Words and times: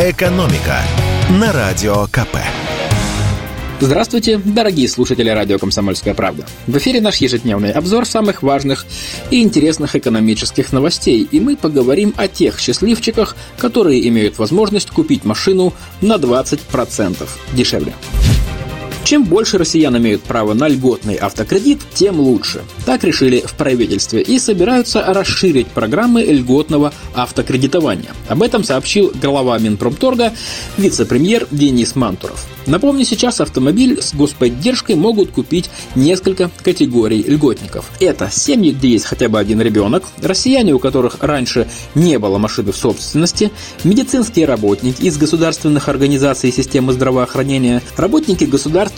«Экономика» 0.00 0.80
на 1.40 1.52
Радио 1.52 2.06
КП. 2.06 2.36
Здравствуйте, 3.80 4.38
дорогие 4.38 4.86
слушатели 4.86 5.28
радио 5.28 5.58
«Комсомольская 5.58 6.14
правда». 6.14 6.46
В 6.68 6.78
эфире 6.78 7.00
наш 7.00 7.16
ежедневный 7.16 7.72
обзор 7.72 8.06
самых 8.06 8.44
важных 8.44 8.86
и 9.32 9.42
интересных 9.42 9.96
экономических 9.96 10.72
новостей, 10.72 11.26
и 11.28 11.40
мы 11.40 11.56
поговорим 11.56 12.14
о 12.16 12.28
тех 12.28 12.60
счастливчиках, 12.60 13.34
которые 13.56 14.06
имеют 14.06 14.38
возможность 14.38 14.90
купить 14.92 15.24
машину 15.24 15.74
на 16.00 16.14
20% 16.14 17.28
дешевле. 17.54 17.92
Чем 19.08 19.24
больше 19.24 19.56
россиян 19.56 19.96
имеют 19.96 20.20
право 20.20 20.52
на 20.52 20.68
льготный 20.68 21.14
автокредит, 21.14 21.80
тем 21.94 22.20
лучше. 22.20 22.60
Так 22.84 23.04
решили 23.04 23.40
в 23.40 23.54
правительстве 23.54 24.20
и 24.20 24.38
собираются 24.38 25.02
расширить 25.02 25.68
программы 25.68 26.24
льготного 26.24 26.92
автокредитования. 27.14 28.12
Об 28.28 28.42
этом 28.42 28.64
сообщил 28.64 29.10
глава 29.18 29.58
Минпромторга 29.58 30.34
вице-премьер 30.76 31.46
Денис 31.50 31.96
Мантуров. 31.96 32.46
Напомню, 32.66 33.06
сейчас 33.06 33.40
автомобиль 33.40 34.02
с 34.02 34.12
господдержкой 34.12 34.94
могут 34.94 35.30
купить 35.30 35.70
несколько 35.94 36.50
категорий 36.62 37.22
льготников. 37.22 37.90
Это 38.00 38.28
семьи, 38.30 38.72
где 38.72 38.90
есть 38.90 39.06
хотя 39.06 39.30
бы 39.30 39.38
один 39.38 39.62
ребенок, 39.62 40.04
россияне, 40.20 40.74
у 40.74 40.78
которых 40.78 41.16
раньше 41.20 41.66
не 41.94 42.18
было 42.18 42.36
машины 42.36 42.72
в 42.72 42.76
собственности, 42.76 43.50
медицинские 43.84 44.44
работники 44.44 45.00
из 45.00 45.16
государственных 45.16 45.88
организаций 45.88 46.52
системы 46.52 46.92
здравоохранения, 46.92 47.80
работники 47.96 48.44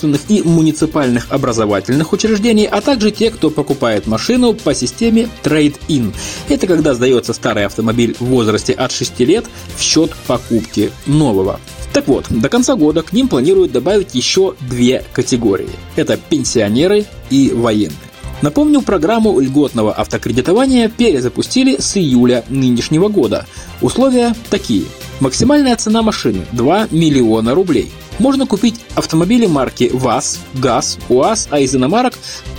государственных 0.00 0.20
и 0.28 0.42
муниципальных 0.42 1.27
образовательных 1.30 2.12
учреждений, 2.12 2.66
а 2.66 2.80
также 2.80 3.10
те, 3.10 3.30
кто 3.30 3.50
покупает 3.50 4.06
машину 4.06 4.54
по 4.54 4.74
системе 4.74 5.28
Trade-in. 5.42 6.14
Это 6.48 6.66
когда 6.66 6.95
сдается 6.95 7.32
старый 7.32 7.66
автомобиль 7.66 8.16
в 8.18 8.24
возрасте 8.24 8.72
от 8.72 8.92
6 8.92 9.20
лет 9.20 9.44
в 9.77 9.82
счет 9.82 10.12
покупки 10.27 10.91
нового. 11.06 11.60
Так 11.92 12.06
вот, 12.06 12.27
до 12.30 12.48
конца 12.48 12.77
года 12.77 13.02
к 13.02 13.12
ним 13.12 13.28
планируют 13.28 13.72
добавить 13.72 14.14
еще 14.14 14.55
две 14.60 15.05
категории. 15.12 15.70
Это 15.97 16.16
пенсионеры 16.16 17.05
и 17.30 17.50
военные. 17.53 17.98
Напомню, 18.42 18.80
программу 18.80 19.38
льготного 19.38 19.92
автокредитования 19.92 20.88
перезапустили 20.88 21.77
с 21.78 21.97
июля 21.98 22.42
нынешнего 22.48 23.08
года. 23.08 23.44
Условия 23.82 24.34
такие. 24.48 24.84
Максимальная 25.20 25.77
цена 25.77 26.00
машины– 26.00 26.47
2 26.53 26.88
миллиона 26.91 27.55
рублей. 27.55 27.92
Можно 28.20 28.46
купить 28.46 28.74
автомобили 28.96 29.46
марки 29.46 29.90
ВАЗ, 29.90 30.40
ГАЗ, 30.52 30.98
УАЗ, 31.08 31.48
а 31.50 31.58
из 31.58 31.74
иномарок 31.74 32.12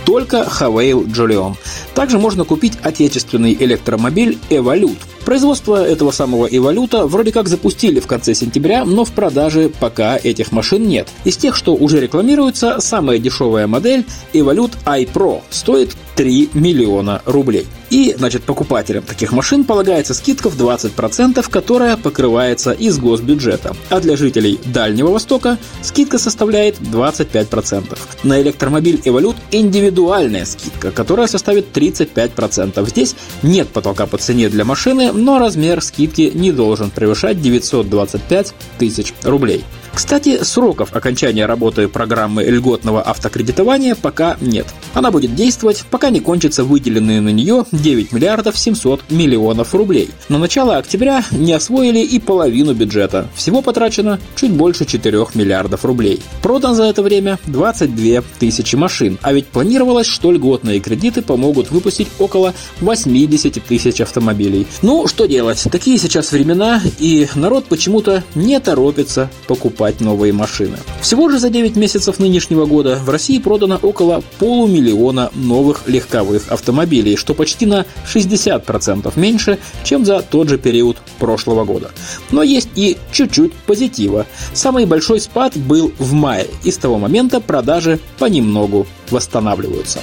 только 0.04 0.44
Хавейл 0.44 1.06
Джолион. 1.06 1.54
Также 1.94 2.18
можно 2.18 2.44
купить 2.44 2.72
отечественный 2.82 3.54
электромобиль 3.54 4.38
«Эволют», 4.50 4.98
Производство 5.24 5.84
этого 5.84 6.10
самого 6.10 6.46
Эволюта 6.46 7.06
вроде 7.06 7.32
как 7.32 7.48
запустили 7.48 8.00
в 8.00 8.06
конце 8.06 8.34
сентября, 8.34 8.84
но 8.84 9.04
в 9.04 9.12
продаже 9.12 9.70
пока 9.80 10.16
этих 10.16 10.52
машин 10.52 10.86
нет. 10.86 11.08
Из 11.24 11.36
тех, 11.36 11.54
что 11.56 11.74
уже 11.74 12.00
рекламируются, 12.00 12.80
самая 12.80 13.18
дешевая 13.18 13.66
модель 13.66 14.04
Evolute 14.32 14.74
iPro 14.84 15.42
стоит 15.50 15.96
3 16.16 16.50
миллиона 16.54 17.22
рублей. 17.24 17.66
И, 17.90 18.14
значит, 18.16 18.44
покупателям 18.44 19.02
таких 19.02 19.32
машин 19.32 19.64
полагается 19.64 20.14
скидка 20.14 20.48
в 20.48 20.56
20%, 20.56 21.44
которая 21.50 21.96
покрывается 21.96 22.72
из 22.72 22.98
госбюджета. 22.98 23.76
А 23.90 24.00
для 24.00 24.16
жителей 24.16 24.58
Дальнего 24.64 25.10
Востока 25.10 25.58
скидка 25.82 26.18
составляет 26.18 26.80
25%. 26.80 27.98
На 28.22 28.40
электромобиль 28.40 29.00
Evolute 29.04 29.36
индивидуальная 29.50 30.46
скидка, 30.46 30.90
которая 30.90 31.26
составит 31.26 31.76
35%. 31.76 32.88
Здесь 32.88 33.14
нет 33.42 33.68
потолка 33.68 34.06
по 34.06 34.16
цене 34.16 34.48
для 34.48 34.64
машины, 34.64 35.11
но 35.12 35.38
размер 35.38 35.82
скидки 35.82 36.30
не 36.34 36.52
должен 36.52 36.90
превышать 36.90 37.40
925 37.40 38.54
тысяч 38.78 39.14
рублей. 39.22 39.64
Кстати, 39.94 40.42
сроков 40.42 40.94
окончания 40.94 41.44
работы 41.44 41.86
программы 41.86 42.44
льготного 42.44 43.02
автокредитования 43.02 43.94
пока 43.94 44.36
нет. 44.40 44.66
Она 44.94 45.10
будет 45.10 45.34
действовать, 45.34 45.84
пока 45.90 46.08
не 46.08 46.20
кончатся 46.20 46.64
выделенные 46.64 47.20
на 47.20 47.28
нее 47.28 47.66
9 47.72 48.12
миллиардов 48.12 48.58
700 48.58 49.10
миллионов 49.10 49.74
рублей. 49.74 50.10
На 50.30 50.38
начало 50.38 50.78
октября 50.78 51.22
не 51.30 51.52
освоили 51.52 52.00
и 52.00 52.18
половину 52.18 52.72
бюджета. 52.74 53.28
Всего 53.34 53.60
потрачено 53.60 54.18
чуть 54.34 54.52
больше 54.52 54.86
4 54.86 55.26
миллиардов 55.34 55.84
рублей. 55.84 56.22
Продан 56.42 56.74
за 56.74 56.84
это 56.84 57.02
время 57.02 57.38
22 57.46 58.22
тысячи 58.38 58.76
машин, 58.76 59.18
а 59.20 59.32
ведь 59.32 59.46
планировалось, 59.46 60.06
что 60.06 60.32
льготные 60.32 60.80
кредиты 60.80 61.20
помогут 61.20 61.70
выпустить 61.70 62.08
около 62.18 62.54
80 62.80 63.62
тысяч 63.62 64.00
автомобилей. 64.00 64.66
Ну, 64.80 65.06
что 65.06 65.26
делать? 65.26 65.62
Такие 65.70 65.98
сейчас 65.98 66.32
времена, 66.32 66.80
и 66.98 67.28
народ 67.34 67.66
почему-то 67.66 68.24
не 68.34 68.58
торопится 68.58 69.30
покупать 69.46 69.81
покупать 69.82 70.00
новые 70.00 70.32
машины. 70.32 70.76
Всего 71.00 71.28
же 71.28 71.40
за 71.40 71.50
9 71.50 71.74
месяцев 71.76 72.20
нынешнего 72.20 72.66
года 72.66 73.00
в 73.04 73.10
России 73.10 73.38
продано 73.38 73.80
около 73.82 74.22
полумиллиона 74.38 75.30
новых 75.34 75.88
легковых 75.88 76.52
автомобилей, 76.52 77.16
что 77.16 77.34
почти 77.34 77.66
на 77.66 77.84
60% 78.06 79.12
меньше, 79.16 79.58
чем 79.82 80.04
за 80.04 80.22
тот 80.22 80.48
же 80.48 80.58
период 80.58 80.98
прошлого 81.18 81.64
года. 81.64 81.90
Но 82.30 82.44
есть 82.44 82.68
и 82.76 82.96
чуть-чуть 83.10 83.52
позитива. 83.66 84.26
Самый 84.54 84.86
большой 84.86 85.20
спад 85.20 85.56
был 85.56 85.92
в 85.98 86.12
мае, 86.12 86.46
и 86.62 86.70
с 86.70 86.76
того 86.76 86.98
момента 86.98 87.40
продажи 87.40 87.98
понемногу 88.20 88.86
восстанавливаются. 89.10 89.98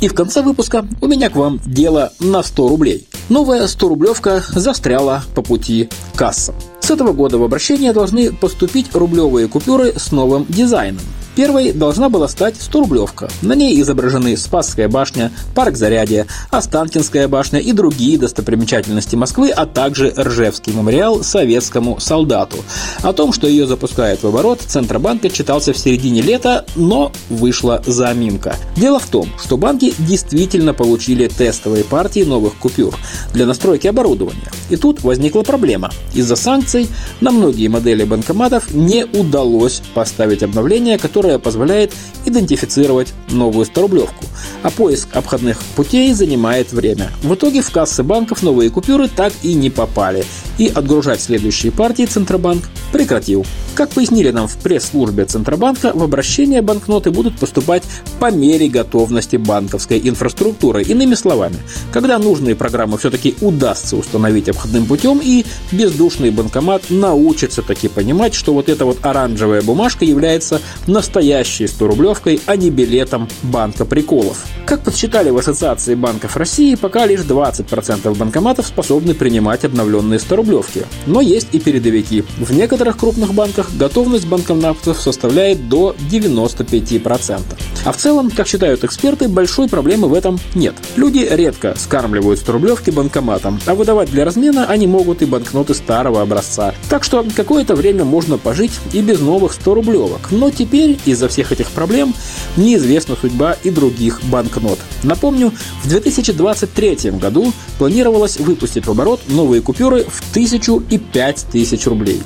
И 0.00 0.08
в 0.08 0.14
конце 0.14 0.42
выпуска 0.42 0.86
у 1.00 1.08
меня 1.08 1.30
к 1.30 1.36
вам 1.36 1.58
дело 1.66 2.12
на 2.20 2.44
100 2.44 2.68
рублей. 2.68 3.08
Новая 3.28 3.66
100-рублевка 3.66 4.40
застряла 4.54 5.24
по 5.34 5.42
пути 5.42 5.88
к 6.14 6.18
кассам. 6.18 6.54
С 6.86 6.90
этого 6.92 7.12
года 7.12 7.36
в 7.36 7.42
обращение 7.42 7.92
должны 7.92 8.30
поступить 8.30 8.94
рублевые 8.94 9.48
купюры 9.48 9.94
с 9.96 10.12
новым 10.12 10.46
дизайном. 10.48 11.00
Первой 11.36 11.72
должна 11.72 12.08
была 12.08 12.28
стать 12.28 12.54
100-рублевка. 12.54 13.30
На 13.42 13.52
ней 13.52 13.78
изображены 13.82 14.38
Спасская 14.38 14.88
башня, 14.88 15.30
парк 15.54 15.76
Зарядье, 15.76 16.26
Останкинская 16.50 17.28
башня 17.28 17.58
и 17.58 17.72
другие 17.72 18.16
достопримечательности 18.16 19.16
Москвы, 19.16 19.50
а 19.50 19.66
также 19.66 20.14
Ржевский 20.16 20.72
мемориал 20.72 21.22
советскому 21.22 22.00
солдату. 22.00 22.56
О 23.02 23.12
том, 23.12 23.34
что 23.34 23.46
ее 23.46 23.66
запускают 23.66 24.22
в 24.22 24.26
оборот, 24.26 24.62
Центробанка 24.62 25.28
читался 25.28 25.74
в 25.74 25.78
середине 25.78 26.22
лета, 26.22 26.64
но 26.74 27.12
вышла 27.28 27.82
заминка. 27.84 28.56
Дело 28.74 28.98
в 28.98 29.06
том, 29.06 29.28
что 29.38 29.58
банки 29.58 29.92
действительно 29.98 30.72
получили 30.72 31.28
тестовые 31.28 31.84
партии 31.84 32.20
новых 32.20 32.54
купюр 32.54 32.96
для 33.34 33.44
настройки 33.44 33.86
оборудования. 33.86 34.50
И 34.70 34.76
тут 34.76 35.02
возникла 35.02 35.42
проблема. 35.42 35.90
Из-за 36.14 36.34
санкций 36.34 36.88
на 37.20 37.30
многие 37.30 37.68
модели 37.68 38.04
банкоматов 38.04 38.72
не 38.72 39.04
удалось 39.04 39.82
поставить 39.92 40.42
обновление, 40.42 40.96
которое 40.96 41.25
которая 41.26 41.38
позволяет 41.40 41.92
идентифицировать 42.24 43.12
новую 43.30 43.66
100-рублевку, 43.66 44.24
а 44.66 44.70
поиск 44.70 45.14
обходных 45.14 45.60
путей 45.76 46.12
занимает 46.12 46.72
время. 46.72 47.12
В 47.22 47.32
итоге 47.34 47.62
в 47.62 47.70
кассы 47.70 48.02
банков 48.02 48.42
новые 48.42 48.68
купюры 48.68 49.06
так 49.06 49.32
и 49.44 49.54
не 49.54 49.70
попали, 49.70 50.24
и 50.58 50.66
отгружать 50.66 51.20
следующие 51.20 51.70
партии 51.70 52.04
Центробанк 52.04 52.64
прекратил. 52.92 53.46
Как 53.76 53.90
пояснили 53.90 54.32
нам 54.32 54.48
в 54.48 54.56
пресс-службе 54.56 55.24
Центробанка, 55.24 55.92
в 55.94 56.02
обращение 56.02 56.62
банкноты 56.62 57.12
будут 57.12 57.38
поступать 57.38 57.84
по 58.18 58.32
мере 58.32 58.66
готовности 58.68 59.36
банковской 59.36 60.00
инфраструктуры. 60.02 60.82
Иными 60.82 61.14
словами, 61.14 61.58
когда 61.92 62.18
нужные 62.18 62.56
программы 62.56 62.98
все-таки 62.98 63.36
удастся 63.42 63.96
установить 63.96 64.48
обходным 64.48 64.86
путем, 64.86 65.20
и 65.22 65.46
бездушный 65.70 66.30
банкомат 66.30 66.90
научится 66.90 67.62
таки 67.62 67.86
понимать, 67.86 68.34
что 68.34 68.52
вот 68.52 68.68
эта 68.68 68.84
вот 68.84 68.98
оранжевая 69.02 69.62
бумажка 69.62 70.04
является 70.04 70.60
настоящей 70.88 71.66
100-рублевкой, 71.66 72.40
а 72.46 72.56
не 72.56 72.70
билетом 72.70 73.28
банка 73.44 73.84
приколов. 73.84 74.44
Как 74.64 74.82
подсчитали 74.82 75.30
в 75.30 75.36
Ассоциации 75.36 75.94
банков 75.94 76.36
России, 76.36 76.74
пока 76.74 77.06
лишь 77.06 77.20
20% 77.20 78.16
банкоматов 78.16 78.66
способны 78.66 79.14
принимать 79.14 79.64
обновленные 79.64 80.18
100-рублевки. 80.18 80.86
Но 81.06 81.20
есть 81.20 81.48
и 81.52 81.60
передовики. 81.60 82.24
В 82.38 82.52
некоторых 82.52 82.96
крупных 82.96 83.34
банках 83.34 83.70
готовность 83.76 84.26
банкоматов 84.26 85.00
составляет 85.00 85.68
до 85.68 85.94
95%. 86.10 87.40
А 87.86 87.92
в 87.92 87.96
целом, 87.98 88.32
как 88.32 88.48
считают 88.48 88.82
эксперты, 88.82 89.28
большой 89.28 89.68
проблемы 89.68 90.08
в 90.08 90.14
этом 90.14 90.40
нет. 90.56 90.74
Люди 90.96 91.24
редко 91.30 91.76
скармливают 91.78 92.40
100-рублевки 92.40 92.90
банкоматом, 92.90 93.60
а 93.64 93.76
выдавать 93.76 94.10
для 94.10 94.24
размена 94.24 94.66
они 94.66 94.88
могут 94.88 95.22
и 95.22 95.24
банкноты 95.24 95.72
старого 95.72 96.20
образца. 96.20 96.74
Так 96.90 97.04
что 97.04 97.24
какое-то 97.36 97.76
время 97.76 98.02
можно 98.02 98.38
пожить 98.38 98.72
и 98.92 99.02
без 99.02 99.20
новых 99.20 99.56
100-рублевок. 99.56 100.18
Но 100.32 100.50
теперь 100.50 100.98
из-за 101.04 101.28
всех 101.28 101.52
этих 101.52 101.70
проблем 101.70 102.12
неизвестна 102.56 103.14
судьба 103.14 103.56
и 103.62 103.70
других 103.70 104.20
банкнот. 104.24 104.80
Напомню, 105.04 105.52
в 105.84 105.88
2023 105.88 107.12
году 107.12 107.52
планировалось 107.78 108.38
выпустить 108.38 108.86
в 108.86 108.90
оборот 108.90 109.20
новые 109.28 109.62
купюры 109.62 110.02
в 110.02 110.28
1000 110.32 110.82
и 110.90 110.98
5000 110.98 111.86
рублей. 111.86 112.20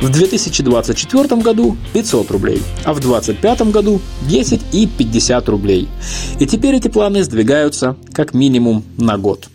В 0.00 0.08
2024 0.08 1.42
году 1.42 1.76
500 1.92 2.30
рублей, 2.30 2.62
а 2.84 2.94
в 2.94 3.00
2025 3.00 3.72
году 3.72 4.00
10 4.22 4.62
и 4.72 4.86
50 4.86 5.01
рублей. 5.48 5.88
И 6.38 6.46
теперь 6.46 6.76
эти 6.76 6.88
планы 6.88 7.22
сдвигаются 7.22 7.96
как 8.12 8.34
минимум 8.34 8.84
на 8.98 9.18
год. 9.18 9.48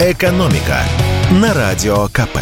Экономика 0.00 0.80
на 1.30 1.54
радио 1.54 2.08
КП. 2.08 2.38